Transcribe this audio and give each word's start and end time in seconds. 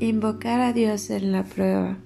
Invocar 0.00 0.60
a 0.60 0.72
Dios 0.72 1.10
en 1.10 1.32
la 1.32 1.42
prueba. 1.42 1.96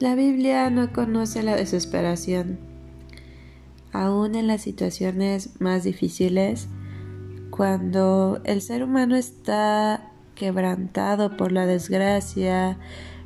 La 0.00 0.14
Biblia 0.14 0.68
no 0.68 0.92
conoce 0.92 1.42
la 1.42 1.56
desesperación. 1.56 2.58
Aún 3.90 4.34
en 4.34 4.48
las 4.48 4.60
situaciones 4.60 5.58
más 5.60 5.82
difíciles, 5.82 6.68
cuando 7.48 8.42
el 8.44 8.60
ser 8.60 8.84
humano 8.84 9.16
está 9.16 10.12
quebrantado 10.34 11.38
por 11.38 11.52
la 11.52 11.64
desgracia, 11.64 12.78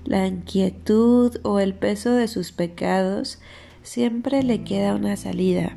la 0.05 0.29
inquietud 0.29 1.39
o 1.43 1.59
el 1.59 1.75
peso 1.75 2.13
de 2.13 2.29
sus 2.29 2.53
pecados, 2.53 3.41
siempre 3.83 4.45
le 4.45 4.63
queda 4.63 4.95
una 4.95 5.17
salida. 5.17 5.77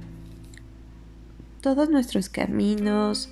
Todos 1.61 1.89
nuestros 1.89 2.29
caminos, 2.29 3.31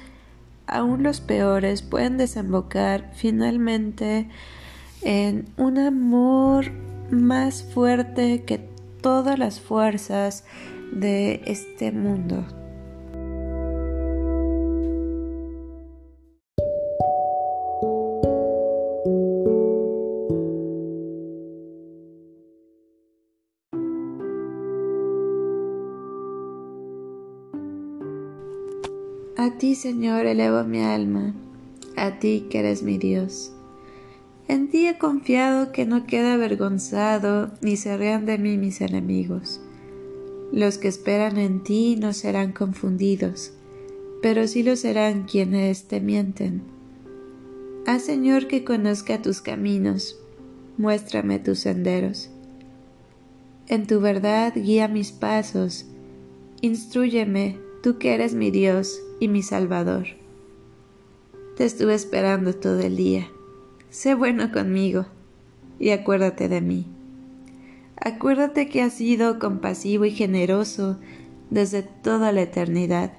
aún 0.67 1.03
los 1.03 1.21
peores 1.21 1.81
pueden 1.81 2.17
desembocar 2.17 3.11
finalmente 3.13 4.27
en 5.01 5.45
un 5.57 5.77
amor 5.79 6.71
más 7.09 7.63
fuerte 7.63 8.43
que 8.43 8.59
todas 9.01 9.39
las 9.39 9.59
fuerzas 9.59 10.43
de 10.91 11.41
este 11.45 11.91
mundo. 11.91 12.45
A 29.37 29.51
ti, 29.51 29.75
Señor, 29.75 30.25
elevo 30.25 30.63
mi 30.63 30.81
alma, 30.81 31.35
a 31.95 32.17
ti 32.17 32.47
que 32.49 32.57
eres 32.57 32.81
mi 32.81 32.97
Dios. 32.97 33.51
En 34.47 34.67
ti 34.67 34.87
he 34.87 34.97
confiado 34.97 35.71
que 35.71 35.85
no 35.85 36.07
queda 36.07 36.33
avergonzado, 36.33 37.51
ni 37.61 37.77
se 37.77 37.95
rean 37.97 38.25
de 38.25 38.39
mí 38.39 38.57
mis 38.57 38.81
enemigos. 38.81 39.61
Los 40.51 40.79
que 40.79 40.87
esperan 40.87 41.37
en 41.37 41.61
ti 41.63 41.97
no 41.97 42.13
serán 42.13 42.51
confundidos, 42.51 43.53
pero 44.23 44.47
sí 44.47 44.63
lo 44.63 44.75
serán 44.75 45.25
quienes 45.25 45.83
te 45.87 46.01
mienten. 46.01 46.63
Haz, 47.85 48.05
Señor, 48.05 48.47
que 48.47 48.63
conozca 48.63 49.21
tus 49.21 49.41
caminos, 49.41 50.19
muéstrame 50.79 51.37
tus 51.37 51.59
senderos. 51.59 52.31
En 53.67 53.85
tu 53.85 53.99
verdad 53.99 54.53
guía 54.55 54.87
mis 54.87 55.11
pasos, 55.11 55.85
instruyeme, 56.61 57.66
tú 57.87 57.97
que 57.99 58.13
eres 58.13 58.33
mi 58.33 58.51
Dios 58.51 59.01
y 59.21 59.29
mi 59.29 59.41
Salvador. 59.41 60.07
Te 61.55 61.63
estuve 61.63 61.93
esperando 61.93 62.53
todo 62.53 62.81
el 62.81 62.97
día. 62.97 63.29
Sé 63.89 64.13
bueno 64.13 64.51
conmigo 64.51 65.05
y 65.79 65.91
acuérdate 65.91 66.49
de 66.49 66.59
mí. 66.59 66.85
Acuérdate 67.95 68.67
que 68.67 68.81
has 68.81 68.91
sido 68.91 69.39
compasivo 69.39 70.03
y 70.03 70.11
generoso 70.11 70.97
desde 71.49 71.81
toda 71.81 72.33
la 72.33 72.41
eternidad. 72.41 73.13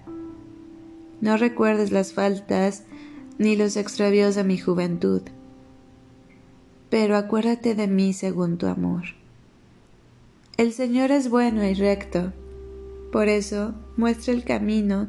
No 1.22 1.38
recuerdes 1.38 1.90
las 1.90 2.12
faltas 2.12 2.84
ni 3.38 3.56
los 3.56 3.74
extravíos 3.78 4.34
de 4.34 4.44
mi 4.44 4.58
juventud, 4.58 5.22
pero 6.90 7.16
acuérdate 7.16 7.74
de 7.74 7.86
mí 7.86 8.12
según 8.12 8.58
tu 8.58 8.66
amor. 8.66 9.04
El 10.58 10.74
Señor 10.74 11.10
es 11.10 11.30
bueno 11.30 11.64
y 11.64 11.72
recto, 11.72 12.34
por 13.12 13.28
eso 13.28 13.74
muestra 13.96 14.34
el 14.34 14.44
camino 14.44 15.08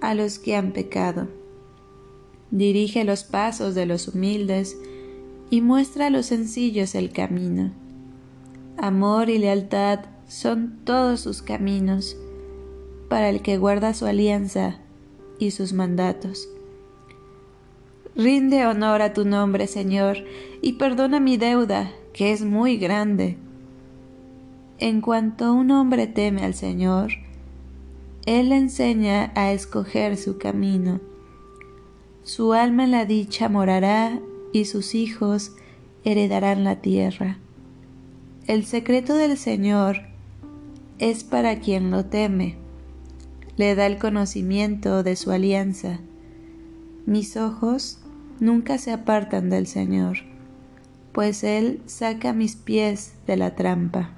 a 0.00 0.14
los 0.14 0.38
que 0.38 0.56
han 0.56 0.72
pecado. 0.72 1.28
Dirige 2.50 3.04
los 3.04 3.24
pasos 3.24 3.74
de 3.74 3.86
los 3.86 4.08
humildes 4.08 4.76
y 5.50 5.60
muestra 5.60 6.06
a 6.06 6.10
los 6.10 6.26
sencillos 6.26 6.94
el 6.94 7.10
camino. 7.12 7.72
Amor 8.78 9.30
y 9.30 9.38
lealtad 9.38 10.00
son 10.28 10.78
todos 10.84 11.20
sus 11.20 11.42
caminos 11.42 12.16
para 13.08 13.28
el 13.28 13.42
que 13.42 13.58
guarda 13.58 13.94
su 13.94 14.06
alianza 14.06 14.78
y 15.38 15.52
sus 15.52 15.72
mandatos. 15.72 16.48
Rinde 18.14 18.66
honor 18.66 19.02
a 19.02 19.12
tu 19.12 19.24
nombre, 19.24 19.66
Señor, 19.66 20.18
y 20.62 20.74
perdona 20.74 21.20
mi 21.20 21.36
deuda, 21.36 21.92
que 22.12 22.32
es 22.32 22.42
muy 22.42 22.78
grande. 22.78 23.36
En 24.78 25.00
cuanto 25.00 25.54
un 25.54 25.70
hombre 25.70 26.06
teme 26.06 26.44
al 26.44 26.52
Señor, 26.52 27.12
él 28.26 28.50
le 28.50 28.56
enseña 28.56 29.32
a 29.34 29.52
escoger 29.52 30.18
su 30.18 30.36
camino. 30.36 31.00
Su 32.24 32.52
alma 32.52 32.84
en 32.84 32.90
la 32.90 33.06
dicha 33.06 33.48
morará 33.48 34.20
y 34.52 34.66
sus 34.66 34.94
hijos 34.94 35.52
heredarán 36.04 36.62
la 36.62 36.82
tierra. 36.82 37.38
El 38.46 38.66
secreto 38.66 39.16
del 39.16 39.38
Señor 39.38 40.02
es 40.98 41.24
para 41.24 41.58
quien 41.60 41.90
lo 41.90 42.04
teme. 42.04 42.56
Le 43.56 43.74
da 43.76 43.86
el 43.86 43.96
conocimiento 43.96 45.02
de 45.02 45.16
su 45.16 45.30
alianza. 45.30 46.00
Mis 47.06 47.38
ojos 47.38 48.00
nunca 48.40 48.76
se 48.76 48.92
apartan 48.92 49.48
del 49.48 49.66
Señor, 49.66 50.18
pues 51.12 51.44
Él 51.44 51.80
saca 51.86 52.34
mis 52.34 52.56
pies 52.56 53.14
de 53.26 53.36
la 53.38 53.54
trampa. 53.54 54.10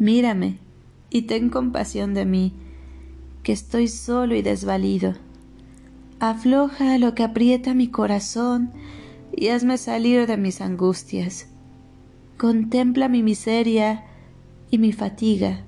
Mírame 0.00 0.56
y 1.10 1.22
ten 1.22 1.50
compasión 1.50 2.14
de 2.14 2.24
mí 2.24 2.54
que 3.42 3.52
estoy 3.52 3.86
solo 3.86 4.34
y 4.34 4.40
desvalido. 4.40 5.12
Afloja 6.20 6.96
lo 6.96 7.14
que 7.14 7.22
aprieta 7.22 7.74
mi 7.74 7.88
corazón 7.88 8.72
y 9.36 9.48
hazme 9.48 9.76
salir 9.76 10.26
de 10.26 10.38
mis 10.38 10.62
angustias. 10.62 11.48
Contempla 12.38 13.10
mi 13.10 13.22
miseria 13.22 14.06
y 14.70 14.78
mi 14.78 14.92
fatiga, 14.92 15.64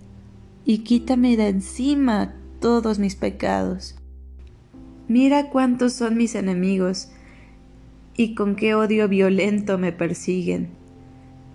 y 0.65 0.79
quítame 0.79 1.37
de 1.37 1.49
encima 1.49 2.35
todos 2.59 2.99
mis 2.99 3.17
pecados. 3.17 3.97
Mira 5.09 5.51
cuántos 5.51 5.93
son 5.93 6.17
mis 6.17 6.35
enemigos, 6.35 7.11
y 8.17 8.35
con 8.35 8.57
qué 8.57 8.75
odio 8.75 9.09
violento 9.09 9.77
me 9.77 9.93
persiguen. 9.93 10.71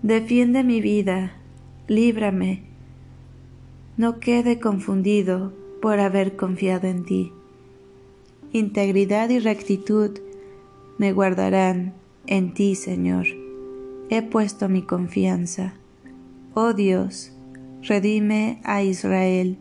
Defiende 0.04 0.62
mi 0.62 0.80
vida, 0.80 1.32
líbrame. 1.88 2.67
No 3.98 4.20
quede 4.20 4.60
confundido 4.60 5.52
por 5.82 5.98
haber 5.98 6.36
confiado 6.36 6.86
en 6.86 7.04
ti. 7.04 7.32
Integridad 8.52 9.28
y 9.28 9.40
rectitud 9.40 10.20
me 10.98 11.12
guardarán 11.12 11.94
en 12.28 12.54
ti, 12.54 12.76
Señor. 12.76 13.26
He 14.08 14.22
puesto 14.22 14.68
mi 14.68 14.82
confianza. 14.82 15.74
Oh 16.54 16.74
Dios, 16.74 17.32
redime 17.82 18.60
a 18.62 18.84
Israel 18.84 19.58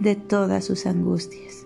de 0.00 0.16
todas 0.16 0.64
sus 0.64 0.84
angustias. 0.84 1.65